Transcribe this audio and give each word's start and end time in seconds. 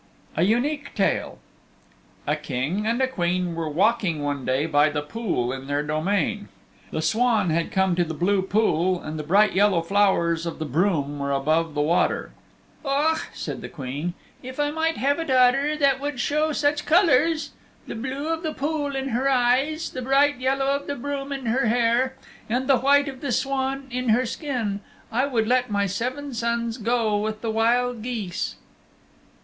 A 0.35 0.41
Unique 0.41 0.95
Tale 0.95 1.37
A 2.25 2.35
King 2.35 2.87
and 2.87 2.99
a 3.03 3.07
Queen 3.07 3.53
were 3.53 3.69
walking 3.69 4.23
one 4.23 4.43
day 4.43 4.65
by 4.65 4.89
the 4.89 5.01
blue 5.03 5.09
pool 5.09 5.53
in 5.53 5.67
their 5.67 5.83
domain. 5.83 6.49
The 6.89 7.03
swan 7.03 7.51
had 7.51 7.71
come 7.71 7.93
to 7.95 8.03
the 8.03 8.15
blue 8.15 8.41
pool, 8.41 8.99
and 8.99 9.19
the 9.19 9.23
bright 9.23 9.53
yellow 9.53 9.83
flowers 9.83 10.47
of 10.47 10.57
the 10.57 10.65
broom 10.65 11.19
were 11.19 11.31
above 11.31 11.75
the 11.75 11.83
water. 11.83 12.31
"Och," 12.83 13.29
said 13.35 13.61
the 13.61 13.69
Queen, 13.69 14.15
"if 14.41 14.59
I 14.59 14.71
might 14.71 14.97
have 14.97 15.19
a 15.19 15.23
daughter 15.23 15.77
that 15.77 15.99
would 16.01 16.19
show 16.19 16.51
such 16.51 16.87
colors 16.87 17.51
the 17.85 17.93
blue 17.93 18.33
of 18.33 18.41
the 18.41 18.55
pool 18.55 18.95
in 18.95 19.09
her 19.09 19.29
eyes, 19.29 19.91
the 19.91 20.01
bright 20.01 20.39
yellow 20.39 20.69
of 20.75 20.87
the 20.87 20.95
broom 20.95 21.31
in 21.31 21.45
her 21.45 21.67
hair, 21.67 22.15
and 22.49 22.65
the 22.67 22.79
white 22.79 23.07
of 23.07 23.21
the 23.21 23.31
swan 23.31 23.85
in 23.91 24.09
her 24.09 24.25
skin 24.25 24.81
I 25.11 25.27
would 25.27 25.47
let 25.47 25.69
my 25.69 25.85
seven 25.85 26.33
sons 26.33 26.79
go 26.79 27.17
with 27.19 27.41
the 27.41 27.51
wild 27.51 28.01
geese." 28.01 28.55